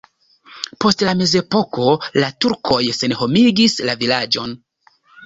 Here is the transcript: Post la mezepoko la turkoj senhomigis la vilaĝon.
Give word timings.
Post 0.85 1.01
la 1.07 1.11
mezepoko 1.19 1.85
la 2.23 2.29
turkoj 2.45 2.79
senhomigis 3.01 3.77
la 3.91 3.97
vilaĝon. 4.01 4.57